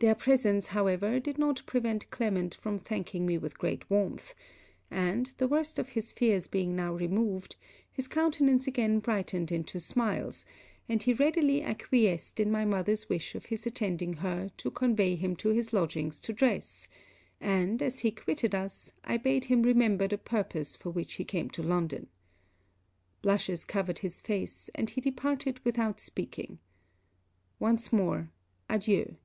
Their 0.00 0.14
presence, 0.14 0.66
however, 0.66 1.18
did 1.18 1.38
not 1.38 1.62
prevent 1.64 2.10
Clement 2.10 2.54
from 2.54 2.78
thanking 2.78 3.24
me 3.24 3.38
with 3.38 3.56
great 3.58 3.88
warmth; 3.88 4.34
and, 4.90 5.24
the 5.38 5.48
worst 5.48 5.78
of 5.78 5.88
his 5.88 6.12
fears 6.12 6.48
being 6.48 6.76
now 6.76 6.92
removed, 6.92 7.56
his 7.90 8.06
countenance 8.06 8.66
again 8.66 8.98
brightened 8.98 9.50
into 9.50 9.80
smiles, 9.80 10.44
and 10.86 11.02
he 11.02 11.14
readily 11.14 11.62
acquiesced 11.62 12.38
in 12.40 12.50
my 12.50 12.66
mother's 12.66 13.08
wish 13.08 13.34
of 13.34 13.46
his 13.46 13.64
attending 13.64 14.12
her 14.16 14.50
to 14.58 14.70
convey 14.70 15.16
him 15.16 15.34
to 15.36 15.48
his 15.48 15.72
lodgings 15.72 16.20
to 16.20 16.34
dress, 16.34 16.86
and, 17.40 17.80
as 17.80 18.00
he 18.00 18.10
quitted 18.10 18.54
us, 18.54 18.92
I 19.02 19.16
bade 19.16 19.46
him 19.46 19.62
remember 19.62 20.06
the 20.06 20.18
purpose 20.18 20.76
for 20.76 20.90
which 20.90 21.14
he 21.14 21.24
came 21.24 21.48
to 21.48 21.62
London. 21.62 22.08
Blushes 23.22 23.64
covered 23.64 24.00
his 24.00 24.20
face, 24.20 24.68
and 24.74 24.90
he 24.90 25.00
departed 25.00 25.58
without 25.64 26.00
speaking. 26.00 26.58
Once 27.58 27.90
more, 27.94 28.30
adieu! 28.68 29.16